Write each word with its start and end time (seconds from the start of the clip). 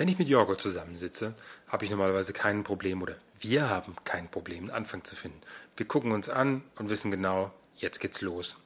Wenn 0.00 0.08
ich 0.08 0.18
mit 0.18 0.28
Jorgo 0.28 0.56
zusammensitze, 0.56 1.34
habe 1.68 1.84
ich 1.84 1.90
normalerweise 1.90 2.32
kein 2.32 2.64
Problem 2.64 3.02
oder 3.02 3.16
wir 3.38 3.68
haben 3.68 3.94
kein 4.04 4.30
Problem, 4.30 4.60
einen 4.60 4.70
Anfang 4.70 5.04
zu 5.04 5.14
finden. 5.14 5.38
Wir 5.76 5.86
gucken 5.86 6.12
uns 6.12 6.30
an 6.30 6.62
und 6.78 6.88
wissen 6.88 7.10
genau, 7.10 7.52
jetzt 7.76 8.00
geht's 8.00 8.22
los. 8.22 8.56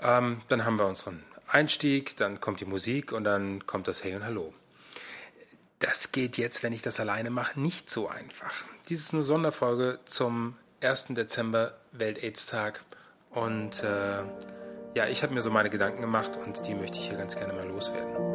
Ähm, 0.00 0.42
dann 0.46 0.64
haben 0.64 0.78
wir 0.78 0.86
unseren 0.86 1.24
Einstieg, 1.48 2.14
dann 2.18 2.40
kommt 2.40 2.60
die 2.60 2.66
Musik 2.66 3.10
und 3.10 3.24
dann 3.24 3.66
kommt 3.66 3.88
das 3.88 4.04
Hey 4.04 4.14
und 4.14 4.24
Hallo. 4.24 4.54
Das 5.80 6.12
geht 6.12 6.36
jetzt, 6.36 6.62
wenn 6.62 6.72
ich 6.72 6.82
das 6.82 7.00
alleine 7.00 7.30
mache, 7.30 7.58
nicht 7.58 7.90
so 7.90 8.06
einfach. 8.06 8.54
Dies 8.88 9.00
ist 9.00 9.12
eine 9.12 9.24
Sonderfolge 9.24 9.98
zum 10.04 10.56
1. 10.82 11.06
Dezember 11.14 11.74
Welt-Aids-Tag 11.90 12.84
und 13.30 13.82
äh, 13.82 14.22
ja, 14.94 15.08
ich 15.08 15.24
habe 15.24 15.34
mir 15.34 15.42
so 15.42 15.50
meine 15.50 15.68
Gedanken 15.68 16.00
gemacht 16.00 16.38
und 16.46 16.64
die 16.68 16.76
möchte 16.76 16.98
ich 16.98 17.08
hier 17.08 17.18
ganz 17.18 17.34
gerne 17.34 17.54
mal 17.54 17.66
loswerden. 17.66 18.33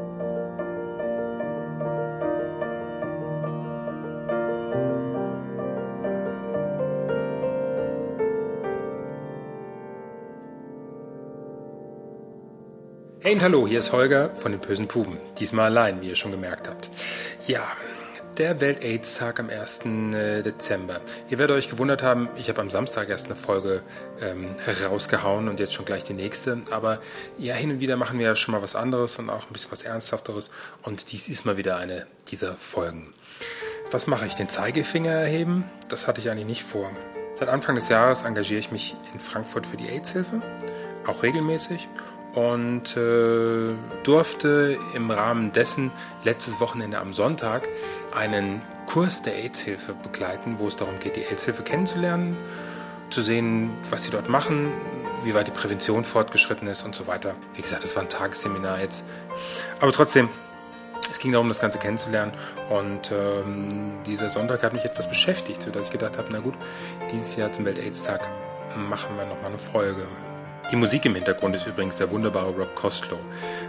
Hey 13.30 13.36
und 13.36 13.44
hallo, 13.44 13.68
hier 13.68 13.78
ist 13.78 13.92
Holger 13.92 14.36
von 14.36 14.54
den 14.54 14.60
bösen 14.60 14.88
Puben. 14.88 15.20
Diesmal 15.38 15.66
allein, 15.66 16.02
wie 16.02 16.08
ihr 16.08 16.16
schon 16.16 16.32
gemerkt 16.32 16.68
habt. 16.68 16.90
Ja, 17.46 17.62
der 18.40 18.60
Welt-Aids-Tag 18.60 19.40
am 19.40 19.52
1. 19.52 19.86
Äh, 19.86 20.42
Dezember. 20.42 21.00
Ihr 21.30 21.38
werdet 21.38 21.56
euch 21.56 21.70
gewundert 21.70 22.02
haben, 22.02 22.28
ich 22.38 22.50
habe 22.50 22.60
am 22.60 22.72
Samstag 22.72 23.08
erst 23.08 23.28
eine 23.28 23.36
Folge 23.36 23.84
ähm, 24.20 24.56
rausgehauen 24.90 25.48
und 25.48 25.60
jetzt 25.60 25.76
schon 25.76 25.86
gleich 25.86 26.04
die 26.04 26.16
nächste. 26.16 26.64
Aber 26.72 27.02
ja, 27.38 27.54
hin 27.54 27.70
und 27.70 27.80
wieder 27.80 27.98
machen 27.98 28.18
wir 28.18 28.26
ja 28.26 28.36
schon 28.36 28.56
mal 28.56 28.64
was 28.64 28.76
anderes 28.76 29.20
und 29.20 29.30
auch 29.30 29.46
ein 29.46 29.54
bisschen 29.54 29.72
was 29.72 29.84
Ernsthafteres. 29.84 30.50
Und 30.82 31.12
dies 31.12 31.30
ist 31.30 31.46
mal 31.46 31.56
wieder 31.56 31.78
eine 31.78 32.08
dieser 32.30 32.56
Folgen. 32.56 33.14
Was 33.92 34.08
mache 34.08 34.26
ich? 34.26 34.34
Den 34.34 34.50
Zeigefinger 34.50 35.12
erheben? 35.12 35.66
Das 35.88 36.08
hatte 36.08 36.20
ich 36.20 36.32
eigentlich 36.32 36.48
nicht 36.48 36.64
vor. 36.64 36.90
Seit 37.36 37.50
Anfang 37.50 37.76
des 37.76 37.90
Jahres 37.90 38.24
engagiere 38.24 38.60
ich 38.60 38.72
mich 38.72 38.96
in 39.14 39.20
Frankfurt 39.20 39.68
für 39.68 39.78
die 39.78 39.88
AIDS-Hilfe, 39.88 40.42
auch 41.06 41.22
regelmäßig 41.22 41.88
und 42.36 42.96
äh, 42.96 43.74
durfte 44.04 44.78
im 44.94 45.10
Rahmen 45.10 45.52
dessen 45.52 45.92
letztes 46.24 46.60
Wochenende 46.60 47.00
am 47.00 47.14
Sonntag 47.14 47.68
einen 48.14 48.62
Kurs 48.88 49.22
der 49.22 49.36
AIDS-Hilfe 49.36 49.94
begleiten, 49.94 50.56
wo 50.60 50.68
es 50.68 50.76
darum 50.76 51.00
geht, 51.00 51.16
die 51.16 51.24
AIDS-Hilfe 51.24 51.64
kennenzulernen, 51.64 52.38
zu 53.10 53.22
sehen, 53.22 53.72
was 53.90 54.04
sie 54.04 54.12
dort 54.12 54.30
machen, 54.30 54.72
wie 55.24 55.34
weit 55.34 55.48
die 55.48 55.52
Prävention 55.52 56.04
fortgeschritten 56.04 56.68
ist 56.68 56.84
und 56.84 56.96
so 56.96 57.08
weiter. 57.08 57.36
Wie 57.56 57.62
gesagt, 57.62 57.84
es 57.84 57.96
war 57.96 58.04
ein 58.04 58.10
Tagesseminar 58.10 58.80
jetzt. 58.80 59.06
Aber 59.80 59.92
trotzdem, 59.92 60.30
es 61.12 61.20
ging 61.20 61.32
darum, 61.32 61.48
das 61.48 61.60
Ganze 61.60 61.80
kennenzulernen. 61.80 62.34
Und 62.70 63.12
ähm, 63.12 63.94
dieser 64.06 64.30
Sonntag 64.30 64.64
hat 64.64 64.74
mich 64.74 64.86
etwas 64.86 65.10
beschäftigt, 65.10 65.64
sodass 65.64 65.88
ich 65.88 65.92
gedacht 65.92 66.18
habe, 66.18 66.30
na 66.32 66.40
gut, 66.40 66.54
dieses 67.12 67.36
Jahr 67.36 67.52
zum 67.52 67.66
Welt-AIDS-Tag 67.66 68.28
machen 68.76 69.18
wir 69.18 69.26
nochmal 69.26 69.50
eine 69.50 69.58
Folge. 69.58 70.08
Die 70.72 70.76
Musik 70.76 71.04
im 71.06 71.16
Hintergrund 71.16 71.56
ist 71.56 71.66
übrigens 71.66 71.98
der 71.98 72.12
wunderbare 72.12 72.52
Rob 72.52 72.76
Costlow. 72.76 73.18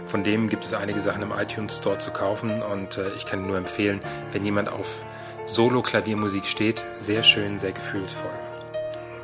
Von 0.05 0.23
dem 0.23 0.49
gibt 0.49 0.63
es 0.63 0.75
einige 0.75 0.99
Sachen 0.99 1.23
im 1.23 1.31
iTunes 1.31 1.77
Store 1.77 1.97
zu 1.97 2.11
kaufen 2.11 2.61
und 2.61 2.95
äh, 2.97 3.09
ich 3.17 3.25
kann 3.25 3.47
nur 3.47 3.57
empfehlen, 3.57 4.01
wenn 4.31 4.45
jemand 4.45 4.69
auf 4.69 5.03
Solo-Klaviermusik 5.47 6.45
steht, 6.45 6.83
sehr 6.99 7.23
schön, 7.23 7.57
sehr 7.57 7.71
gefühlsvoll. 7.71 8.29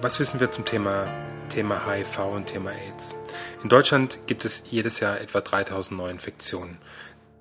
Was 0.02 0.20
wissen 0.20 0.40
wir 0.40 0.50
zum 0.50 0.66
Thema, 0.66 1.08
Thema 1.50 1.86
HIV 1.86 2.18
und 2.34 2.48
Thema 2.48 2.72
AIDS? 2.72 3.14
In 3.62 3.70
Deutschland 3.70 4.26
gibt 4.26 4.44
es 4.44 4.64
jedes 4.72 5.00
Jahr 5.00 5.22
etwa 5.22 5.42
3000 5.42 6.00
Neuinfektionen. 6.00 6.80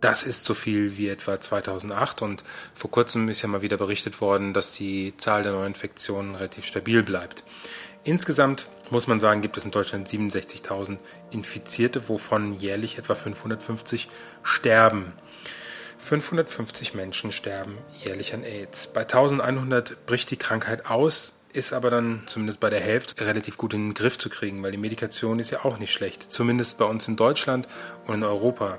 Das 0.02 0.22
ist 0.22 0.44
so 0.44 0.52
viel 0.52 0.98
wie 0.98 1.08
etwa 1.08 1.40
2008 1.40 2.20
und 2.20 2.44
vor 2.74 2.90
kurzem 2.90 3.30
ist 3.30 3.40
ja 3.40 3.48
mal 3.48 3.62
wieder 3.62 3.78
berichtet 3.78 4.20
worden, 4.20 4.52
dass 4.52 4.72
die 4.72 5.16
Zahl 5.16 5.42
der 5.42 5.52
Neuinfektionen 5.52 6.34
relativ 6.34 6.66
stabil 6.66 7.02
bleibt. 7.02 7.42
Insgesamt 8.06 8.68
muss 8.90 9.08
man 9.08 9.18
sagen, 9.18 9.40
gibt 9.40 9.56
es 9.56 9.64
in 9.64 9.72
Deutschland 9.72 10.08
67.000 10.08 10.98
Infizierte, 11.32 12.08
wovon 12.08 12.54
jährlich 12.54 12.98
etwa 12.98 13.16
550 13.16 14.08
sterben. 14.44 15.12
550 15.98 16.94
Menschen 16.94 17.32
sterben 17.32 17.78
jährlich 18.04 18.32
an 18.32 18.44
AIDS. 18.44 18.86
Bei 18.86 19.00
1100 19.00 20.06
bricht 20.06 20.30
die 20.30 20.36
Krankheit 20.36 20.86
aus, 20.86 21.40
ist 21.52 21.72
aber 21.72 21.90
dann 21.90 22.22
zumindest 22.26 22.60
bei 22.60 22.70
der 22.70 22.78
Hälfte 22.78 23.26
relativ 23.26 23.56
gut 23.56 23.74
in 23.74 23.88
den 23.88 23.94
Griff 23.94 24.18
zu 24.18 24.30
kriegen, 24.30 24.62
weil 24.62 24.70
die 24.70 24.78
Medikation 24.78 25.40
ist 25.40 25.50
ja 25.50 25.64
auch 25.64 25.80
nicht 25.80 25.92
schlecht. 25.92 26.30
Zumindest 26.30 26.78
bei 26.78 26.84
uns 26.84 27.08
in 27.08 27.16
Deutschland 27.16 27.66
und 28.06 28.14
in 28.14 28.22
Europa. 28.22 28.78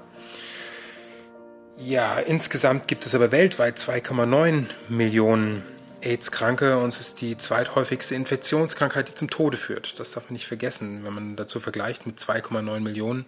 Ja, 1.75 2.17
insgesamt 2.17 2.87
gibt 2.87 3.05
es 3.05 3.13
aber 3.13 3.33
weltweit 3.33 3.77
2,9 3.77 4.67
Millionen 4.87 5.63
AIDS-Kranke 6.01 6.77
und 6.77 6.89
es 6.89 6.99
ist 6.99 7.21
die 7.21 7.37
zweithäufigste 7.37 8.15
Infektionskrankheit, 8.15 9.09
die 9.09 9.15
zum 9.15 9.29
Tode 9.29 9.57
führt. 9.57 9.99
Das 9.99 10.11
darf 10.11 10.25
man 10.25 10.33
nicht 10.33 10.47
vergessen, 10.47 11.03
wenn 11.03 11.13
man 11.13 11.35
dazu 11.35 11.59
vergleicht 11.59 12.05
mit 12.05 12.19
2,9 12.19 12.79
Millionen 12.79 13.25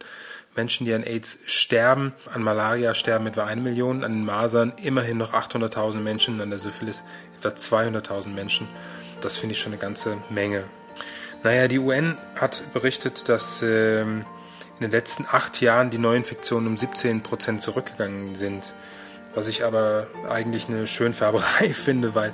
Menschen, 0.55 0.85
die 0.85 0.93
an 0.93 1.03
AIDS 1.03 1.39
sterben. 1.45 2.13
An 2.33 2.43
Malaria 2.43 2.93
sterben 2.93 3.27
etwa 3.27 3.45
eine 3.45 3.61
Million, 3.61 4.03
an 4.03 4.25
Masern 4.25 4.73
immerhin 4.81 5.17
noch 5.17 5.33
800.000 5.33 5.97
Menschen, 5.97 6.41
an 6.41 6.49
der 6.49 6.59
Syphilis 6.59 7.03
etwa 7.37 7.49
200.000 7.49 8.27
Menschen. 8.27 8.67
Das 9.21 9.37
finde 9.37 9.53
ich 9.53 9.61
schon 9.61 9.73
eine 9.73 9.81
ganze 9.81 10.17
Menge. 10.29 10.63
Naja, 11.43 11.67
die 11.67 11.79
UN 11.79 12.17
hat 12.35 12.63
berichtet, 12.73 13.29
dass 13.29 13.61
ähm, 13.61 14.25
in 14.75 14.81
den 14.81 14.91
letzten 14.91 15.25
acht 15.29 15.61
Jahren 15.61 15.89
die 15.89 15.97
Neuinfektionen 15.97 16.67
um 16.67 16.77
17 16.77 17.21
Prozent 17.21 17.61
zurückgegangen 17.61 18.35
sind. 18.35 18.73
Was 19.39 19.47
ich 19.47 19.63
aber 19.63 20.07
eigentlich 20.27 20.67
eine 20.67 20.85
Schönfärberei 20.85 21.69
finde, 21.73 22.13
weil 22.13 22.33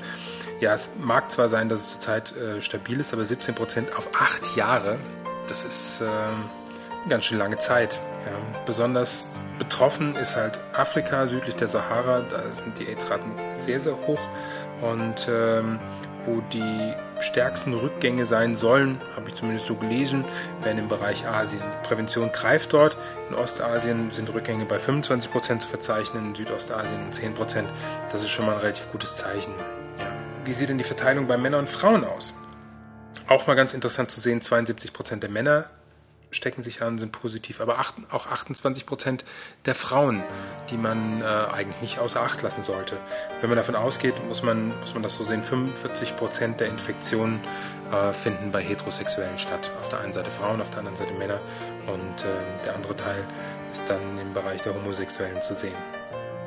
ja, 0.59 0.73
es 0.73 0.89
mag 0.99 1.29
zwar 1.29 1.49
sein, 1.49 1.69
dass 1.69 1.81
es 1.81 1.91
zurzeit 1.91 2.35
äh, 2.35 2.63
stabil 2.63 2.99
ist, 2.99 3.13
aber 3.13 3.23
17 3.23 3.53
Prozent 3.53 3.95
auf 3.95 4.09
acht 4.19 4.55
Jahre, 4.55 4.97
das 5.47 5.65
ist 5.65 6.01
äh, 6.01 6.05
eine 6.05 7.07
ganz 7.07 7.25
schön 7.25 7.37
lange 7.37 7.59
Zeit. 7.59 8.01
Ja. 8.25 8.31
Besonders 8.65 9.39
betroffen 9.59 10.15
ist 10.15 10.35
halt 10.35 10.59
Afrika, 10.73 11.27
südlich 11.27 11.55
der 11.55 11.67
Sahara, 11.67 12.21
da 12.21 12.51
sind 12.51 12.79
die 12.79 12.87
AIDS-Raten 12.87 13.33
sehr, 13.53 13.79
sehr 13.79 13.95
hoch. 14.07 14.21
Und 14.81 15.27
ähm, 15.29 15.77
wo 16.25 16.41
die 16.51 16.95
stärksten 17.19 17.73
Rückgänge 17.73 18.25
sein 18.25 18.55
sollen, 18.55 18.99
habe 19.15 19.29
ich 19.29 19.35
zumindest 19.35 19.67
so 19.67 19.75
gelesen, 19.75 20.25
werden 20.63 20.79
im 20.79 20.87
Bereich 20.87 21.27
Asien. 21.27 21.61
Die 21.61 21.87
Prävention 21.87 22.31
greift 22.31 22.73
dort. 22.73 22.97
In 23.29 23.35
Ostasien 23.35 24.11
sind 24.11 24.33
Rückgänge 24.33 24.65
bei 24.65 24.79
25 24.79 25.31
Prozent 25.31 25.61
zu 25.61 25.67
verzeichnen, 25.67 26.29
in 26.29 26.35
Südostasien 26.35 27.03
um 27.05 27.11
10%. 27.11 27.63
Das 28.11 28.21
ist 28.21 28.29
schon 28.29 28.45
mal 28.45 28.53
ein 28.53 28.59
relativ 28.59 28.91
gutes 28.91 29.17
Zeichen. 29.17 29.53
Ja. 29.97 30.05
Wie 30.43 30.53
sieht 30.53 30.69
denn 30.69 30.77
die 30.77 30.83
Verteilung 30.83 31.27
bei 31.27 31.37
Männern 31.37 31.61
und 31.61 31.69
Frauen 31.69 32.03
aus? 32.03 32.33
Auch 33.27 33.47
mal 33.47 33.55
ganz 33.55 33.73
interessant 33.73 34.11
zu 34.11 34.19
sehen, 34.19 34.41
72 34.41 34.93
Prozent 34.93 35.23
der 35.23 35.31
Männer 35.31 35.65
stecken 36.31 36.63
sich 36.63 36.81
an, 36.81 36.97
sind 36.97 37.11
positiv, 37.11 37.61
aber 37.61 37.79
auch 38.11 38.27
28 38.27 38.85
Prozent 38.85 39.25
der 39.65 39.75
Frauen, 39.75 40.23
die 40.69 40.77
man 40.77 41.21
äh, 41.21 41.25
eigentlich 41.25 41.81
nicht 41.81 41.99
außer 41.99 42.21
Acht 42.21 42.41
lassen 42.41 42.63
sollte. 42.63 42.97
Wenn 43.41 43.49
man 43.49 43.57
davon 43.57 43.75
ausgeht, 43.75 44.15
muss 44.27 44.43
man, 44.43 44.77
muss 44.79 44.93
man 44.93 45.03
das 45.03 45.15
so 45.15 45.23
sehen, 45.23 45.43
45 45.43 46.15
Prozent 46.15 46.59
der 46.59 46.67
Infektionen 46.67 47.39
äh, 47.91 48.13
finden 48.13 48.51
bei 48.51 48.61
Heterosexuellen 48.61 49.37
statt. 49.37 49.71
Auf 49.79 49.89
der 49.89 49.99
einen 49.99 50.13
Seite 50.13 50.31
Frauen, 50.31 50.61
auf 50.61 50.69
der 50.69 50.79
anderen 50.79 50.97
Seite 50.97 51.13
Männer 51.13 51.39
und 51.87 52.23
äh, 52.23 52.63
der 52.65 52.75
andere 52.75 52.95
Teil 52.95 53.25
ist 53.71 53.89
dann 53.89 54.17
im 54.19 54.33
Bereich 54.33 54.61
der 54.61 54.73
Homosexuellen 54.73 55.41
zu 55.41 55.53
sehen. 55.53 55.75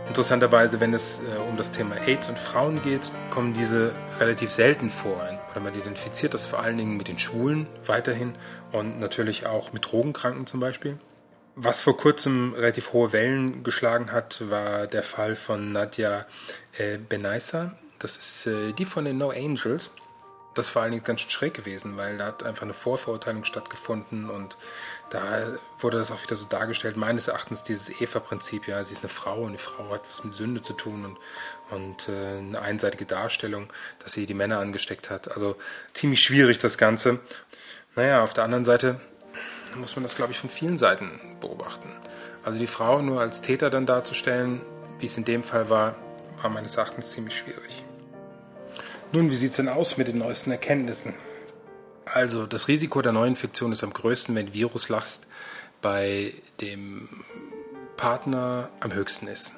Interessanterweise, 0.08 0.80
wenn 0.80 0.94
es 0.94 1.20
äh, 1.20 1.38
um 1.38 1.58
das 1.58 1.70
Thema 1.70 1.96
AIDS 1.96 2.30
und 2.30 2.38
Frauen 2.38 2.80
geht, 2.80 3.12
kommen 3.30 3.52
diese 3.52 3.94
relativ 4.18 4.50
selten 4.50 4.88
vor. 4.88 5.22
Oder 5.50 5.60
man 5.60 5.74
identifiziert 5.74 6.32
das 6.32 6.46
vor 6.46 6.60
allen 6.60 6.78
Dingen 6.78 6.96
mit 6.96 7.08
den 7.08 7.18
Schwulen 7.18 7.68
weiterhin 7.84 8.34
und 8.72 8.98
natürlich 8.98 9.46
auch 9.46 9.72
mit 9.74 9.84
Drogenkranken 9.84 10.46
zum 10.46 10.60
Beispiel. 10.60 10.98
Was 11.56 11.82
vor 11.82 11.96
kurzem 11.96 12.54
relativ 12.54 12.92
hohe 12.94 13.12
Wellen 13.12 13.62
geschlagen 13.64 14.10
hat, 14.10 14.48
war 14.48 14.86
der 14.86 15.02
Fall 15.02 15.36
von 15.36 15.72
Nadja 15.72 16.26
äh, 16.78 16.96
Benaisa. 16.96 17.76
Das 17.98 18.16
ist 18.16 18.46
äh, 18.46 18.72
die 18.72 18.86
von 18.86 19.04
den 19.04 19.18
No 19.18 19.30
Angels 19.30 19.90
das 20.58 20.70
vor 20.70 20.82
allen 20.82 20.90
Dingen 20.90 21.04
ganz 21.04 21.20
schräg 21.20 21.54
gewesen, 21.54 21.96
weil 21.96 22.18
da 22.18 22.26
hat 22.26 22.42
einfach 22.42 22.62
eine 22.62 22.74
Vorverurteilung 22.74 23.44
stattgefunden 23.44 24.28
und 24.28 24.56
da 25.10 25.46
wurde 25.78 25.98
das 25.98 26.10
auch 26.10 26.22
wieder 26.22 26.36
so 26.36 26.46
dargestellt, 26.46 26.96
meines 26.96 27.28
Erachtens 27.28 27.64
dieses 27.64 28.00
Eva-Prinzip, 28.00 28.68
ja, 28.68 28.82
sie 28.84 28.92
ist 28.92 29.02
eine 29.02 29.08
Frau 29.08 29.42
und 29.42 29.52
die 29.52 29.58
Frau 29.58 29.90
hat 29.90 30.02
was 30.10 30.24
mit 30.24 30.34
Sünde 30.34 30.60
zu 30.62 30.74
tun 30.74 31.04
und, 31.04 31.18
und 31.70 32.08
äh, 32.08 32.38
eine 32.38 32.60
einseitige 32.60 33.06
Darstellung, 33.06 33.72
dass 34.00 34.12
sie 34.12 34.26
die 34.26 34.34
Männer 34.34 34.58
angesteckt 34.58 35.10
hat. 35.10 35.30
Also 35.32 35.56
ziemlich 35.94 36.22
schwierig 36.22 36.58
das 36.58 36.78
Ganze. 36.78 37.20
Naja, 37.96 38.22
auf 38.22 38.34
der 38.34 38.44
anderen 38.44 38.64
Seite 38.64 39.00
muss 39.76 39.96
man 39.96 40.02
das, 40.02 40.14
glaube 40.14 40.32
ich, 40.32 40.38
von 40.38 40.50
vielen 40.50 40.76
Seiten 40.76 41.36
beobachten. 41.40 41.88
Also 42.44 42.58
die 42.58 42.66
Frau 42.66 43.02
nur 43.02 43.20
als 43.20 43.42
Täter 43.42 43.70
dann 43.70 43.86
darzustellen, 43.86 44.60
wie 44.98 45.06
es 45.06 45.16
in 45.16 45.24
dem 45.24 45.42
Fall 45.42 45.70
war, 45.70 45.96
war 46.40 46.50
meines 46.50 46.76
Erachtens 46.76 47.12
ziemlich 47.12 47.36
schwierig. 47.36 47.84
Nun, 49.12 49.30
wie 49.30 49.36
sieht 49.36 49.50
es 49.50 49.56
denn 49.56 49.68
aus 49.68 49.96
mit 49.96 50.08
den 50.08 50.18
neuesten 50.18 50.50
Erkenntnissen? 50.50 51.14
Also, 52.14 52.46
das 52.46 52.68
Risiko 52.68 53.02
der 53.02 53.12
Neuinfektion 53.12 53.72
ist 53.72 53.84
am 53.84 53.92
größten, 53.92 54.34
wenn 54.34 54.54
Viruslast 54.54 55.26
bei 55.82 56.32
dem 56.60 57.08
Partner 57.96 58.70
am 58.80 58.92
höchsten 58.92 59.26
ist. 59.26 59.52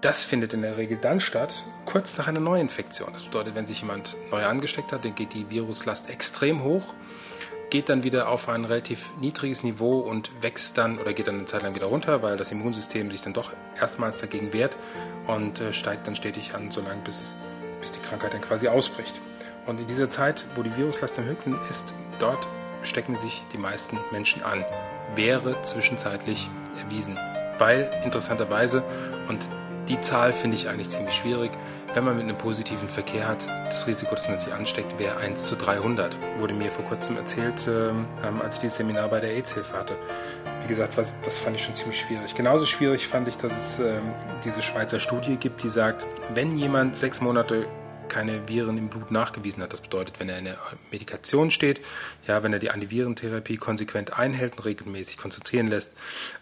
Das 0.00 0.22
findet 0.22 0.54
in 0.54 0.62
der 0.62 0.76
Regel 0.76 0.96
dann 0.96 1.18
statt, 1.18 1.64
kurz 1.84 2.16
nach 2.18 2.28
einer 2.28 2.40
Neuinfektion. 2.40 3.12
Das 3.12 3.24
bedeutet, 3.24 3.56
wenn 3.56 3.66
sich 3.66 3.80
jemand 3.80 4.16
neu 4.30 4.44
angesteckt 4.44 4.92
hat, 4.92 5.04
dann 5.04 5.16
geht 5.16 5.34
die 5.34 5.50
Viruslast 5.50 6.08
extrem 6.08 6.62
hoch, 6.62 6.94
geht 7.70 7.88
dann 7.88 8.04
wieder 8.04 8.28
auf 8.28 8.48
ein 8.48 8.64
relativ 8.64 9.10
niedriges 9.20 9.64
Niveau 9.64 9.98
und 9.98 10.30
wächst 10.40 10.78
dann 10.78 10.98
oder 10.98 11.12
geht 11.12 11.26
dann 11.26 11.36
eine 11.36 11.46
Zeit 11.46 11.64
lang 11.64 11.74
wieder 11.74 11.86
runter, 11.86 12.22
weil 12.22 12.36
das 12.36 12.52
Immunsystem 12.52 13.10
sich 13.10 13.22
dann 13.22 13.32
doch 13.34 13.52
erstmals 13.78 14.20
dagegen 14.20 14.52
wehrt 14.52 14.76
und 15.26 15.60
äh, 15.60 15.72
steigt 15.72 16.06
dann 16.06 16.14
stetig 16.14 16.54
an, 16.54 16.70
solange 16.70 17.02
bis, 17.02 17.20
es, 17.20 17.36
bis 17.80 17.90
die 17.90 18.00
Krankheit 18.00 18.34
dann 18.34 18.40
quasi 18.40 18.68
ausbricht. 18.68 19.20
Und 19.68 19.78
in 19.78 19.86
dieser 19.86 20.08
Zeit, 20.08 20.46
wo 20.54 20.62
die 20.62 20.74
Viruslast 20.74 21.18
am 21.18 21.26
höchsten 21.26 21.54
ist, 21.68 21.94
dort 22.18 22.48
stecken 22.82 23.16
sich 23.16 23.44
die 23.52 23.58
meisten 23.58 23.98
Menschen 24.10 24.42
an. 24.42 24.64
Wäre 25.14 25.60
zwischenzeitlich 25.62 26.48
erwiesen. 26.82 27.18
Weil 27.58 27.90
interessanterweise, 28.02 28.82
und 29.28 29.46
die 29.90 30.00
Zahl 30.00 30.32
finde 30.32 30.56
ich 30.56 30.70
eigentlich 30.70 30.88
ziemlich 30.88 31.14
schwierig. 31.14 31.50
Wenn 31.92 32.04
man 32.04 32.16
mit 32.16 32.24
einem 32.24 32.38
positiven 32.38 32.88
Verkehr 32.88 33.28
hat, 33.28 33.46
das 33.66 33.86
Risiko, 33.86 34.14
dass 34.14 34.26
man 34.26 34.38
sich 34.38 34.52
ansteckt, 34.54 34.98
wäre 34.98 35.18
1 35.18 35.46
zu 35.46 35.54
300. 35.54 36.16
Wurde 36.38 36.54
mir 36.54 36.70
vor 36.70 36.86
kurzem 36.86 37.18
erzählt, 37.18 37.68
ähm, 37.68 38.06
als 38.42 38.54
ich 38.54 38.62
dieses 38.62 38.78
Seminar 38.78 39.08
bei 39.08 39.20
der 39.20 39.30
AIDS-Hilfe 39.32 39.76
hatte. 39.76 39.96
Wie 40.62 40.68
gesagt, 40.68 40.96
was, 40.96 41.20
das 41.20 41.38
fand 41.38 41.56
ich 41.56 41.64
schon 41.64 41.74
ziemlich 41.74 42.00
schwierig. 42.00 42.34
Genauso 42.34 42.64
schwierig 42.64 43.06
fand 43.06 43.28
ich, 43.28 43.36
dass 43.36 43.52
es 43.52 43.78
ähm, 43.80 44.00
diese 44.44 44.62
Schweizer 44.62 44.98
Studie 44.98 45.36
gibt, 45.36 45.62
die 45.62 45.68
sagt, 45.68 46.06
wenn 46.32 46.56
jemand 46.56 46.96
sechs 46.96 47.20
Monate 47.20 47.66
keine 48.08 48.48
Viren 48.48 48.78
im 48.78 48.88
Blut 48.88 49.10
nachgewiesen 49.10 49.62
hat. 49.62 49.72
Das 49.72 49.80
bedeutet, 49.80 50.18
wenn 50.18 50.28
er 50.28 50.38
in 50.38 50.44
der 50.46 50.58
Medikation 50.90 51.50
steht, 51.50 51.80
ja, 52.26 52.42
wenn 52.42 52.52
er 52.52 52.58
die 52.58 52.70
Antivirentherapie 52.70 53.56
konsequent 53.56 54.18
einhält 54.18 54.54
und 54.56 54.64
regelmäßig 54.64 55.16
konzentrieren 55.16 55.68
lässt, 55.68 55.94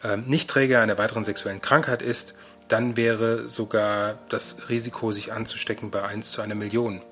äh, 0.03 0.17
nicht 0.17 0.49
Träger 0.49 0.81
einer 0.81 0.99
weiteren 0.99 1.25
sexuellen 1.25 1.61
Krankheit 1.61 2.03
ist, 2.03 2.35
dann 2.69 2.97
wäre 2.97 3.49
sogar 3.49 4.19
das 4.29 4.69
Risiko, 4.69 5.13
sich 5.13 5.33
anzustecken, 5.33 5.91
bei 5.91 6.03
1 6.03 6.31
zu 6.31 6.43
einer 6.43 6.55
Million. 6.55 7.03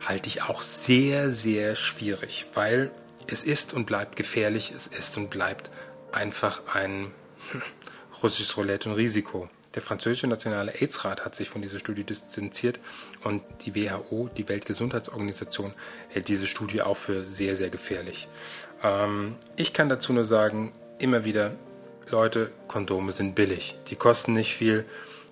Halte 0.00 0.28
ich 0.28 0.42
auch 0.42 0.62
sehr, 0.62 1.32
sehr 1.32 1.74
schwierig, 1.76 2.46
weil 2.54 2.90
es 3.26 3.42
ist 3.42 3.72
und 3.72 3.86
bleibt 3.86 4.16
gefährlich, 4.16 4.72
es 4.74 4.86
ist 4.86 5.16
und 5.16 5.30
bleibt 5.30 5.70
einfach 6.12 6.62
ein 6.74 7.10
russisches 8.22 8.56
Roulette 8.56 8.90
und 8.90 8.96
Risiko. 8.96 9.48
Der 9.74 9.82
französische 9.82 10.26
Nationale 10.26 10.72
AIDS-Rat 10.80 11.24
hat 11.24 11.34
sich 11.34 11.48
von 11.48 11.62
dieser 11.62 11.78
Studie 11.78 12.04
distanziert 12.04 12.78
und 13.24 13.42
die 13.64 13.74
WHO, 13.74 14.28
die 14.36 14.48
Weltgesundheitsorganisation, 14.48 15.72
hält 16.08 16.28
diese 16.28 16.46
Studie 16.46 16.82
auch 16.82 16.96
für 16.96 17.24
sehr, 17.24 17.56
sehr 17.56 17.70
gefährlich. 17.70 18.28
Ähm, 18.82 19.36
ich 19.56 19.72
kann 19.72 19.88
dazu 19.88 20.12
nur 20.12 20.24
sagen, 20.24 20.72
immer 20.98 21.24
wieder, 21.24 21.52
Leute, 22.10 22.50
Kondome 22.68 23.12
sind 23.12 23.34
billig. 23.34 23.78
Die 23.88 23.96
kosten 23.96 24.34
nicht 24.34 24.54
viel 24.54 24.84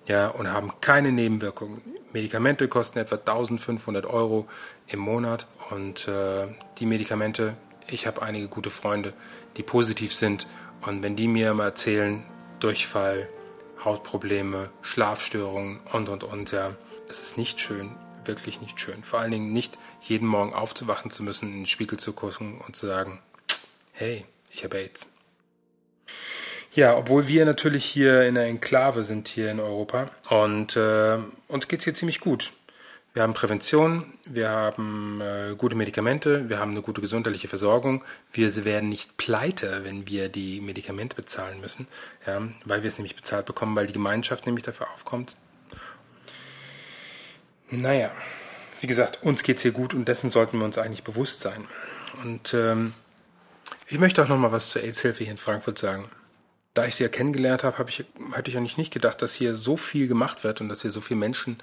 ja, 0.07 0.27
und 0.29 0.51
haben 0.51 0.73
keine 0.81 1.11
Nebenwirkungen. 1.11 1.81
Medikamente 2.11 2.67
kosten 2.67 2.99
etwa 2.99 3.15
1500 3.15 4.05
Euro 4.05 4.47
im 4.87 4.99
Monat 4.99 5.47
und 5.69 6.07
äh, 6.07 6.47
die 6.79 6.85
Medikamente, 6.85 7.55
ich 7.87 8.07
habe 8.07 8.21
einige 8.21 8.47
gute 8.47 8.69
Freunde, 8.69 9.13
die 9.57 9.63
positiv 9.63 10.13
sind 10.13 10.47
und 10.81 11.03
wenn 11.03 11.15
die 11.15 11.27
mir 11.27 11.53
mal 11.53 11.65
erzählen, 11.65 12.23
Durchfall, 12.59 13.29
Hautprobleme, 13.83 14.69
Schlafstörungen 14.81 15.79
und 15.91 16.09
und 16.09 16.23
und, 16.23 16.51
ja, 16.51 16.75
es 17.09 17.21
ist 17.21 17.37
nicht 17.37 17.59
schön, 17.59 17.91
wirklich 18.25 18.61
nicht 18.61 18.79
schön. 18.79 19.03
Vor 19.03 19.19
allen 19.19 19.31
Dingen 19.31 19.53
nicht 19.53 19.77
jeden 20.01 20.27
Morgen 20.27 20.53
aufzuwachen 20.53 21.11
zu 21.11 21.23
müssen, 21.23 21.49
in 21.49 21.59
den 21.61 21.67
Spiegel 21.67 21.99
zu 21.99 22.13
gucken 22.13 22.61
und 22.65 22.75
zu 22.75 22.87
sagen, 22.87 23.19
hey, 23.93 24.25
ich 24.49 24.63
habe 24.63 24.77
AIDS. 24.77 25.07
Ja, 26.73 26.95
obwohl 26.95 27.27
wir 27.27 27.43
natürlich 27.43 27.83
hier 27.83 28.23
in 28.23 28.35
der 28.35 28.45
Enklave 28.45 29.03
sind 29.03 29.27
hier 29.27 29.51
in 29.51 29.59
Europa 29.59 30.05
und 30.29 30.77
äh, 30.77 31.17
uns 31.49 31.67
geht's 31.67 31.83
hier 31.83 31.93
ziemlich 31.93 32.21
gut. 32.21 32.53
Wir 33.13 33.23
haben 33.23 33.33
Prävention, 33.33 34.13
wir 34.23 34.49
haben 34.49 35.19
äh, 35.19 35.55
gute 35.57 35.75
Medikamente, 35.75 36.47
wir 36.47 36.59
haben 36.59 36.71
eine 36.71 36.81
gute 36.81 37.01
gesundheitliche 37.01 37.49
Versorgung. 37.49 38.05
Wir 38.31 38.63
werden 38.63 38.87
nicht 38.87 39.17
pleite, 39.17 39.83
wenn 39.83 40.07
wir 40.07 40.29
die 40.29 40.61
Medikamente 40.61 41.17
bezahlen 41.17 41.59
müssen, 41.59 41.87
ja, 42.25 42.41
weil 42.63 42.83
wir 42.83 42.87
es 42.87 42.97
nämlich 42.97 43.17
bezahlt 43.17 43.45
bekommen, 43.45 43.75
weil 43.75 43.87
die 43.87 43.93
Gemeinschaft 43.93 44.45
nämlich 44.45 44.63
dafür 44.63 44.89
aufkommt. 44.93 45.35
Naja, 47.69 48.11
wie 48.79 48.87
gesagt, 48.87 49.19
uns 49.23 49.43
geht's 49.43 49.61
hier 49.61 49.73
gut 49.73 49.93
und 49.93 50.07
dessen 50.07 50.29
sollten 50.29 50.57
wir 50.57 50.65
uns 50.65 50.77
eigentlich 50.77 51.03
bewusst 51.03 51.41
sein. 51.41 51.67
Und 52.23 52.53
ähm, 52.53 52.93
ich 53.87 53.99
möchte 53.99 54.23
auch 54.23 54.29
noch 54.29 54.37
mal 54.37 54.53
was 54.53 54.69
zur 54.69 54.83
AIDS-Hilfe 54.83 55.25
hier 55.25 55.31
in 55.31 55.37
Frankfurt 55.37 55.77
sagen 55.77 56.09
da 56.73 56.85
ich 56.85 56.95
sie 56.95 57.03
ja 57.03 57.09
kennengelernt 57.09 57.63
habe, 57.63 57.77
hab 57.77 57.89
ich, 57.89 58.05
hatte 58.31 58.49
ich 58.49 58.57
eigentlich 58.57 58.77
nicht 58.77 58.93
gedacht, 58.93 59.21
dass 59.21 59.33
hier 59.33 59.55
so 59.55 59.75
viel 59.75 60.07
gemacht 60.07 60.43
wird 60.43 60.61
und 60.61 60.69
dass 60.69 60.81
hier 60.81 60.91
so 60.91 61.01
viele 61.01 61.19
Menschen 61.19 61.57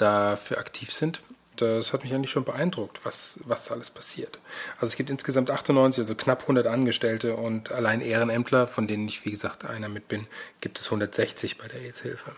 dafür 0.00 0.58
aktiv 0.58 0.92
sind. 0.92 1.20
Das 1.56 1.92
hat 1.92 2.04
mich 2.04 2.14
eigentlich 2.14 2.30
schon 2.30 2.44
beeindruckt, 2.44 3.04
was, 3.04 3.40
was 3.44 3.70
alles 3.70 3.90
passiert. 3.90 4.38
Also 4.76 4.86
es 4.86 4.96
gibt 4.96 5.10
insgesamt 5.10 5.50
98, 5.50 6.02
also 6.02 6.14
knapp 6.14 6.42
100 6.42 6.66
Angestellte 6.66 7.36
und 7.36 7.70
allein 7.70 8.00
Ehrenämtler, 8.00 8.66
von 8.66 8.86
denen 8.86 9.06
ich, 9.08 9.24
wie 9.26 9.30
gesagt, 9.30 9.66
einer 9.66 9.88
mit 9.88 10.08
bin, 10.08 10.26
gibt 10.60 10.78
es 10.78 10.86
160 10.86 11.58
bei 11.58 11.66
der 11.66 11.80
AIDS-Hilfe. 11.80 12.32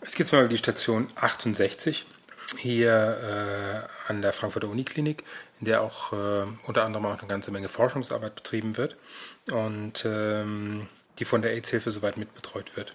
Es 0.00 0.14
gibt 0.14 0.28
zum 0.28 0.38
Beispiel 0.38 0.56
die 0.56 0.58
Station 0.58 1.06
68 1.16 2.06
hier 2.56 3.86
äh, 4.08 4.10
an 4.10 4.22
der 4.22 4.32
Frankfurter 4.32 4.68
Uniklinik, 4.68 5.22
in 5.60 5.66
der 5.66 5.82
auch 5.82 6.12
äh, 6.12 6.46
unter 6.66 6.84
anderem 6.84 7.06
auch 7.06 7.18
eine 7.18 7.28
ganze 7.28 7.50
Menge 7.50 7.68
Forschungsarbeit 7.68 8.34
betrieben 8.34 8.76
wird. 8.76 8.96
Und 9.50 10.04
ähm, 10.04 10.88
die 11.18 11.24
von 11.24 11.42
der 11.42 11.52
AIDS-Hilfe 11.52 11.90
soweit 11.90 12.16
mitbetreut 12.16 12.76
wird. 12.76 12.94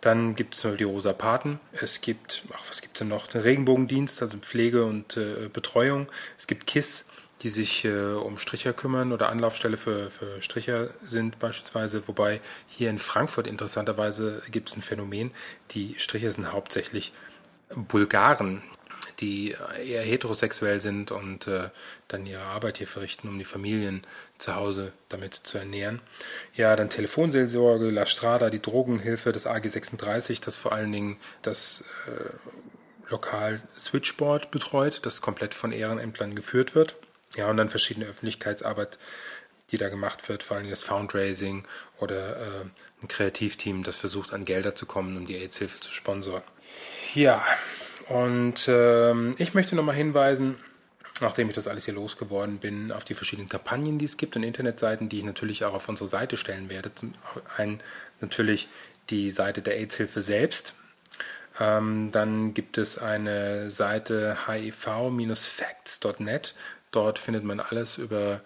Dann 0.00 0.34
gibt 0.34 0.54
es 0.54 0.66
die 0.78 0.84
Rosa 0.84 1.12
Paten. 1.12 1.60
Es 1.72 2.00
gibt, 2.00 2.44
ach, 2.52 2.62
was 2.68 2.80
gibt 2.82 2.96
es 2.96 2.98
denn 3.00 3.08
noch? 3.08 3.26
Den 3.26 3.42
Regenbogendienst, 3.42 4.20
also 4.22 4.38
Pflege 4.38 4.84
und 4.84 5.16
äh, 5.16 5.48
Betreuung. 5.52 6.08
Es 6.38 6.46
gibt 6.46 6.66
KISS, 6.66 7.06
die 7.42 7.48
sich 7.48 7.84
äh, 7.84 8.12
um 8.12 8.38
Stricher 8.38 8.72
kümmern 8.72 9.12
oder 9.12 9.28
Anlaufstelle 9.28 9.76
für, 9.76 10.10
für 10.10 10.40
Stricher 10.42 10.90
sind 11.02 11.38
beispielsweise. 11.38 12.06
Wobei 12.06 12.40
hier 12.68 12.90
in 12.90 12.98
Frankfurt 12.98 13.46
interessanterweise 13.46 14.42
gibt 14.50 14.70
es 14.70 14.76
ein 14.76 14.82
Phänomen. 14.82 15.32
Die 15.72 15.96
Stricher 15.98 16.30
sind 16.30 16.52
hauptsächlich 16.52 17.12
Bulgaren 17.74 18.62
die 19.22 19.54
eher 19.86 20.02
heterosexuell 20.02 20.80
sind 20.80 21.12
und 21.12 21.46
äh, 21.46 21.70
dann 22.08 22.26
ihre 22.26 22.44
Arbeit 22.44 22.78
hier 22.78 22.88
verrichten, 22.88 23.28
um 23.28 23.38
die 23.38 23.44
Familien 23.44 24.04
zu 24.38 24.56
Hause 24.56 24.92
damit 25.08 25.34
zu 25.34 25.58
ernähren. 25.58 26.00
Ja, 26.54 26.74
dann 26.74 26.90
Telefonseelsorge, 26.90 27.90
La 27.90 28.04
Strada, 28.04 28.50
die 28.50 28.60
Drogenhilfe, 28.60 29.30
das 29.30 29.46
AG 29.46 29.68
36, 29.68 30.40
das 30.40 30.56
vor 30.56 30.72
allen 30.72 30.90
Dingen 30.90 31.18
das 31.40 31.84
äh, 32.08 33.10
Lokal 33.10 33.62
Switchboard 33.78 34.50
betreut, 34.50 35.00
das 35.06 35.22
komplett 35.22 35.54
von 35.54 35.70
Ehrenämtlern 35.72 36.34
geführt 36.34 36.74
wird. 36.74 36.96
Ja, 37.36 37.48
und 37.48 37.56
dann 37.56 37.68
verschiedene 37.68 38.06
Öffentlichkeitsarbeit, 38.06 38.98
die 39.70 39.78
da 39.78 39.88
gemacht 39.88 40.28
wird, 40.28 40.42
vor 40.42 40.56
allem 40.56 40.68
das 40.68 40.82
Foundraising 40.82 41.64
oder 42.00 42.36
äh, 42.36 42.64
ein 43.02 43.08
Kreativteam, 43.08 43.84
das 43.84 43.96
versucht, 43.96 44.32
an 44.32 44.44
Gelder 44.44 44.74
zu 44.74 44.86
kommen, 44.86 45.16
um 45.16 45.26
die 45.26 45.36
AIDS-Hilfe 45.36 45.78
zu 45.78 45.92
sponsoren. 45.92 46.42
Ja, 47.14 47.44
und 48.08 48.66
ähm, 48.68 49.34
ich 49.38 49.54
möchte 49.54 49.76
nochmal 49.76 49.94
hinweisen, 49.94 50.56
nachdem 51.20 51.48
ich 51.48 51.54
das 51.54 51.68
alles 51.68 51.84
hier 51.84 51.94
losgeworden 51.94 52.58
bin, 52.58 52.92
auf 52.92 53.04
die 53.04 53.14
verschiedenen 53.14 53.48
Kampagnen, 53.48 53.98
die 53.98 54.04
es 54.04 54.16
gibt 54.16 54.36
und 54.36 54.42
Internetseiten, 54.42 55.08
die 55.08 55.18
ich 55.18 55.24
natürlich 55.24 55.64
auch 55.64 55.74
auf 55.74 55.88
unsere 55.88 56.08
Seite 56.08 56.36
stellen 56.36 56.68
werde. 56.68 56.94
Zum 56.94 57.12
einen 57.56 57.80
natürlich 58.20 58.68
die 59.10 59.30
Seite 59.30 59.62
der 59.62 59.76
AIDS-Hilfe 59.76 60.20
selbst. 60.20 60.74
Ähm, 61.60 62.10
dann 62.12 62.54
gibt 62.54 62.78
es 62.78 62.98
eine 62.98 63.70
Seite 63.70 64.38
hiv-facts.net. 64.46 66.54
Dort 66.90 67.18
findet 67.18 67.44
man 67.44 67.60
alles 67.60 67.98
über, 67.98 68.40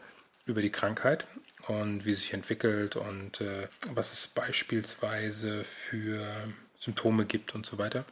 über 0.45 0.63
die 0.63 0.71
Krankheit 0.71 1.27
und 1.69 2.05
wie 2.05 2.15
sie 2.15 2.21
sich 2.21 2.33
entwickelt 2.33 2.97
und 2.97 3.41
äh, 3.41 3.69
was 3.93 4.13
es 4.13 4.27
beispielsweise 4.29 5.65
für 5.65 6.27
Symptome 6.79 7.27
gibt 7.27 7.55
und 7.55 7.67
so 7.67 7.79
weiter. 7.79 8.05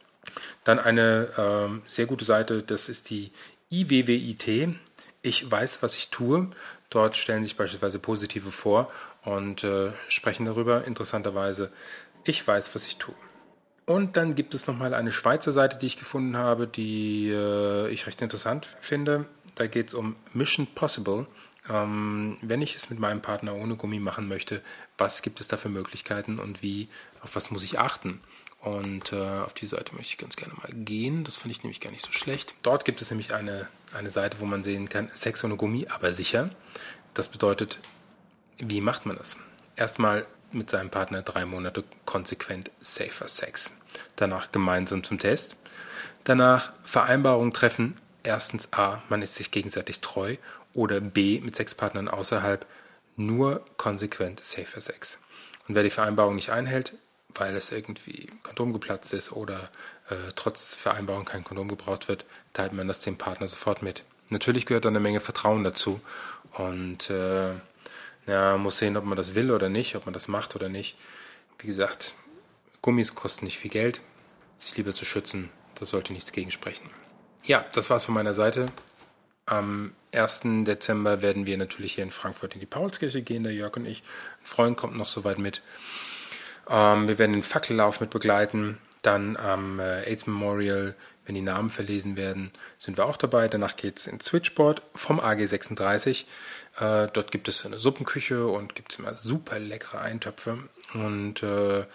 Dann 0.63 0.79
eine 0.79 1.29
ähm, 1.37 1.81
sehr 1.87 2.05
gute 2.05 2.25
Seite, 2.25 2.63
das 2.63 2.89
ist 2.89 3.09
die 3.09 3.31
IWWIT. 3.69 4.75
Ich 5.21 5.49
weiß, 5.49 5.81
was 5.81 5.95
ich 5.95 6.09
tue. 6.09 6.49
Dort 6.89 7.17
stellen 7.17 7.43
sich 7.43 7.57
beispielsweise 7.57 7.99
Positive 7.99 8.51
vor 8.51 8.91
und 9.23 9.63
äh, 9.63 9.91
sprechen 10.07 10.45
darüber. 10.45 10.85
Interessanterweise, 10.85 11.71
ich 12.23 12.47
weiß, 12.47 12.73
was 12.75 12.85
ich 12.85 12.97
tue. 12.97 13.15
Und 13.85 14.17
dann 14.17 14.35
gibt 14.35 14.55
es 14.55 14.65
nochmal 14.65 14.93
eine 14.93 15.11
Schweizer 15.11 15.51
Seite, 15.51 15.77
die 15.77 15.85
ich 15.85 15.97
gefunden 15.97 16.37
habe, 16.37 16.67
die 16.67 17.29
äh, 17.29 17.89
ich 17.89 18.07
recht 18.07 18.21
interessant 18.21 18.75
finde. 18.79 19.25
Da 19.55 19.67
geht 19.67 19.89
es 19.89 19.93
um 19.93 20.15
Mission 20.33 20.67
Possible. 20.67 21.27
Ähm, 21.69 22.37
wenn 22.41 22.61
ich 22.61 22.75
es 22.75 22.89
mit 22.89 22.99
meinem 22.99 23.21
Partner 23.21 23.55
ohne 23.55 23.75
Gummi 23.75 23.99
machen 23.99 24.27
möchte, 24.27 24.61
was 24.97 25.21
gibt 25.21 25.39
es 25.39 25.47
da 25.47 25.57
für 25.57 25.69
Möglichkeiten 25.69 26.39
und 26.39 26.61
wie, 26.61 26.89
auf 27.21 27.35
was 27.35 27.51
muss 27.51 27.63
ich 27.63 27.79
achten? 27.79 28.21
Und 28.65 29.13
äh, 29.13 29.15
auf 29.15 29.53
die 29.53 29.67
Seite 29.67 29.93
möchte 29.93 30.13
ich 30.13 30.17
ganz 30.17 30.35
gerne 30.35 30.55
mal 30.55 30.71
gehen. 30.73 31.23
Das 31.23 31.35
finde 31.35 31.51
ich 31.51 31.61
nämlich 31.61 31.79
gar 31.79 31.91
nicht 31.91 32.03
so 32.03 32.11
schlecht. 32.11 32.55
Dort 32.63 32.83
gibt 32.83 32.99
es 32.99 33.11
nämlich 33.11 33.31
eine, 33.31 33.67
eine 33.93 34.09
Seite, 34.09 34.39
wo 34.39 34.45
man 34.45 34.63
sehen 34.63 34.89
kann, 34.89 35.07
Sex 35.13 35.43
ohne 35.43 35.55
Gummi, 35.55 35.85
aber 35.87 36.13
sicher. 36.13 36.49
Das 37.13 37.29
bedeutet, 37.29 37.77
wie 38.57 38.81
macht 38.81 39.05
man 39.05 39.17
das? 39.17 39.37
Erstmal 39.75 40.25
mit 40.51 40.71
seinem 40.71 40.89
Partner 40.89 41.21
drei 41.21 41.45
Monate 41.45 41.83
konsequent 42.05 42.71
safer 42.79 43.27
Sex. 43.27 43.71
danach 44.15 44.51
gemeinsam 44.51 45.03
zum 45.03 45.19
Test, 45.19 45.57
danach 46.23 46.73
Vereinbarungen 46.83 47.53
treffen, 47.53 47.97
erstens 48.23 48.73
A, 48.73 49.03
man 49.09 49.21
ist 49.21 49.35
sich 49.35 49.51
gegenseitig 49.51 50.01
treu 50.01 50.37
oder 50.73 51.01
B, 51.01 51.39
mit 51.39 51.55
Sexpartnern 51.55 52.07
außerhalb 52.07 52.65
nur 53.15 53.63
konsequent 53.77 54.43
safer 54.43 54.81
Sex. 54.81 55.19
Und 55.67 55.75
wer 55.75 55.83
die 55.83 55.89
Vereinbarung 55.91 56.35
nicht 56.35 56.49
einhält, 56.49 56.93
weil 57.35 57.55
es 57.55 57.71
irgendwie 57.71 58.27
Kondom 58.43 58.73
geplatzt 58.73 59.13
ist 59.13 59.31
oder 59.31 59.69
äh, 60.09 60.31
trotz 60.35 60.75
Vereinbarung 60.75 61.25
kein 61.25 61.43
Kondom 61.43 61.67
gebraucht 61.67 62.07
wird, 62.07 62.25
teilt 62.53 62.73
man 62.73 62.87
das 62.87 63.01
dem 63.01 63.17
Partner 63.17 63.47
sofort 63.47 63.81
mit. 63.81 64.03
Natürlich 64.29 64.65
gehört 64.65 64.85
da 64.85 64.89
eine 64.89 64.99
Menge 64.99 65.19
Vertrauen 65.19 65.63
dazu 65.63 65.99
und 66.53 67.09
äh, 67.09 67.51
ja, 68.27 68.57
muss 68.57 68.79
sehen, 68.79 68.97
ob 68.97 69.05
man 69.05 69.17
das 69.17 69.35
will 69.35 69.51
oder 69.51 69.69
nicht, 69.69 69.95
ob 69.95 70.05
man 70.05 70.13
das 70.13 70.27
macht 70.27 70.55
oder 70.55 70.69
nicht. 70.69 70.97
Wie 71.59 71.67
gesagt, 71.67 72.15
Gummis 72.81 73.15
kosten 73.15 73.45
nicht 73.45 73.59
viel 73.59 73.71
Geld, 73.71 74.01
sich 74.57 74.75
lieber 74.77 74.93
zu 74.93 75.05
schützen, 75.05 75.49
da 75.75 75.85
sollte 75.85 76.13
nichts 76.13 76.31
gegen 76.31 76.51
sprechen. 76.51 76.89
Ja, 77.43 77.63
das 77.73 77.89
war's 77.89 78.05
von 78.05 78.15
meiner 78.15 78.33
Seite. 78.33 78.67
Am 79.45 79.93
1. 80.11 80.41
Dezember 80.63 81.21
werden 81.21 81.45
wir 81.45 81.57
natürlich 81.57 81.93
hier 81.93 82.03
in 82.03 82.09
Frankfurt 82.09 82.55
in 82.55 82.59
die 82.59 82.65
Paulskirche 82.65 83.21
gehen, 83.21 83.43
der 83.43 83.53
Jörg 83.53 83.75
und 83.75 83.85
ich. 83.85 84.01
Ein 84.41 84.45
Freund 84.45 84.77
kommt 84.77 84.95
noch 84.95 85.07
soweit 85.07 85.37
mit. 85.37 85.61
Ähm, 86.69 87.07
wir 87.07 87.17
werden 87.17 87.33
den 87.33 87.43
Fackellauf 87.43 88.01
mit 88.01 88.09
begleiten. 88.09 88.77
Dann 89.01 89.37
am 89.37 89.79
äh, 89.79 90.03
AIDS 90.03 90.25
Memorial, 90.25 90.95
wenn 91.25 91.35
die 91.35 91.41
Namen 91.41 91.69
verlesen 91.69 92.17
werden, 92.17 92.51
sind 92.79 92.97
wir 92.97 93.05
auch 93.05 93.17
dabei. 93.17 93.47
Danach 93.47 93.75
geht 93.75 93.99
es 93.99 94.07
ins 94.07 94.25
Switchboard 94.25 94.81
vom 94.93 95.19
AG36. 95.19 96.25
Äh, 96.79 97.07
dort 97.13 97.31
gibt 97.31 97.47
es 97.47 97.65
eine 97.65 97.79
Suppenküche 97.79 98.47
und 98.47 98.75
gibt 98.75 98.93
es 98.93 98.99
immer 98.99 99.15
super 99.15 99.59
leckere 99.59 100.01
Eintöpfe. 100.01 100.57
Und 100.93 101.43
äh, 101.43 101.85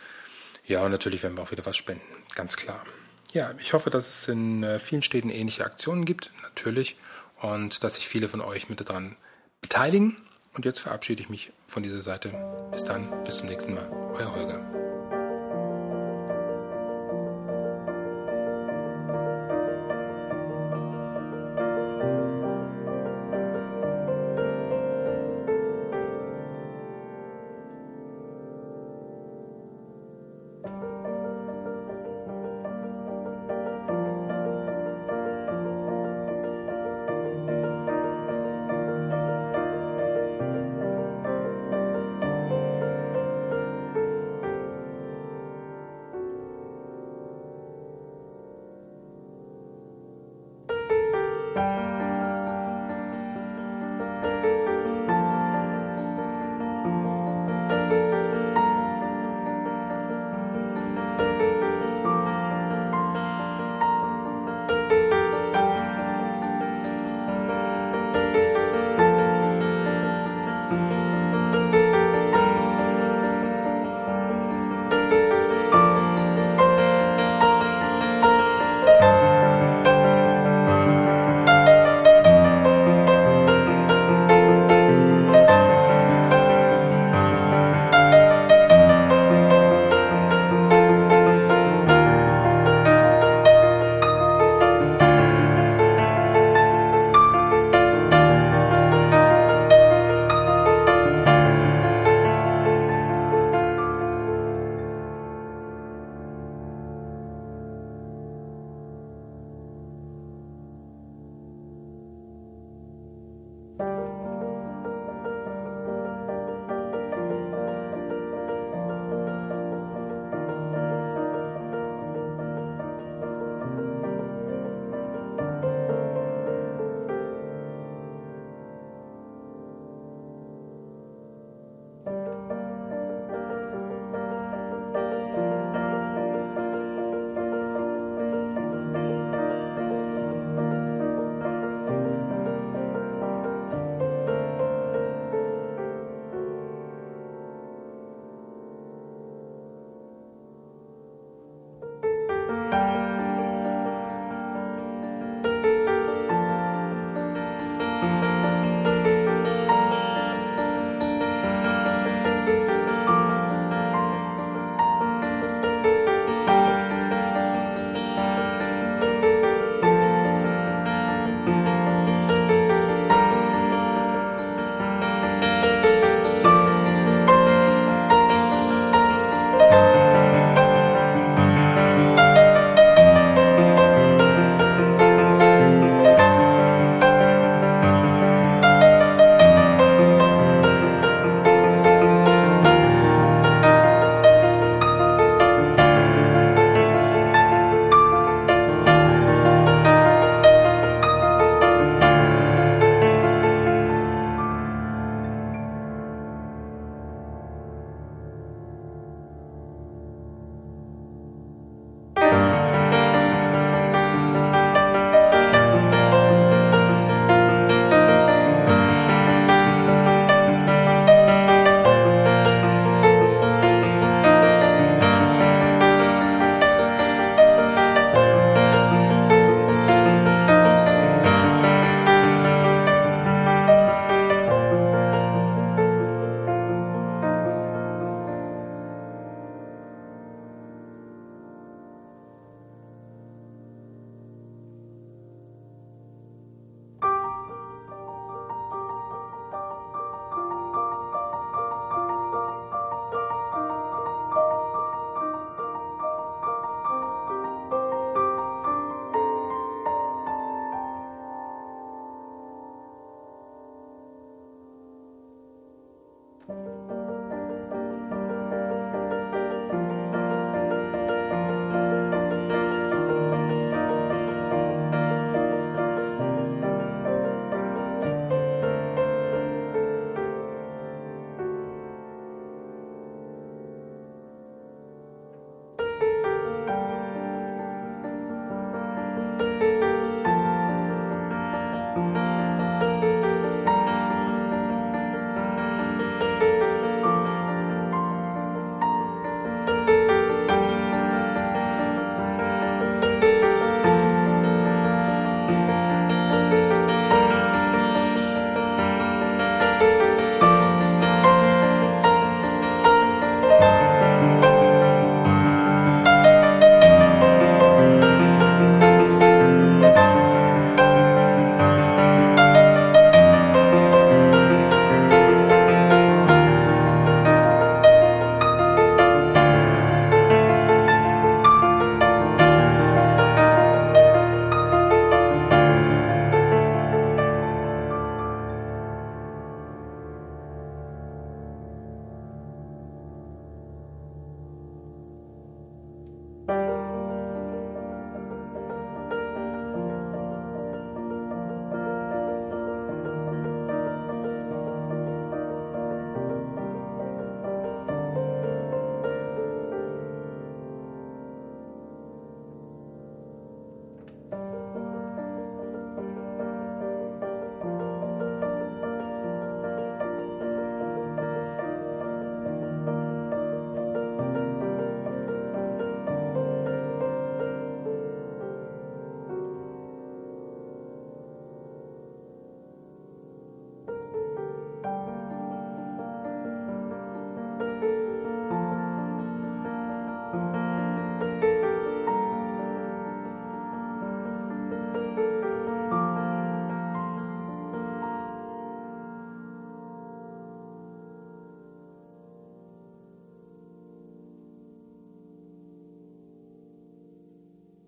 ja, 0.66 0.82
und 0.82 0.92
natürlich 0.92 1.22
werden 1.22 1.36
wir 1.36 1.42
auch 1.42 1.50
wieder 1.50 1.66
was 1.66 1.76
spenden, 1.76 2.06
ganz 2.34 2.56
klar. 2.56 2.84
Ja, 3.32 3.54
ich 3.58 3.72
hoffe, 3.72 3.90
dass 3.90 4.08
es 4.08 4.28
in 4.28 4.62
äh, 4.62 4.78
vielen 4.78 5.02
Städten 5.02 5.30
ähnliche 5.30 5.64
Aktionen 5.64 6.04
gibt, 6.04 6.30
natürlich 6.42 6.96
und 7.40 7.84
dass 7.84 7.94
sich 7.94 8.08
viele 8.08 8.28
von 8.28 8.40
euch 8.40 8.68
mit 8.68 8.80
daran 8.80 9.16
beteiligen. 9.60 10.16
Und 10.54 10.64
jetzt 10.64 10.80
verabschiede 10.80 11.22
ich 11.22 11.28
mich 11.28 11.52
von 11.70 11.82
dieser 11.82 12.02
Seite. 12.02 12.30
Bis 12.72 12.84
dann, 12.84 13.08
bis 13.24 13.38
zum 13.38 13.48
nächsten 13.48 13.74
Mal. 13.74 13.88
Euer 14.14 14.34
Holger. 14.34 14.60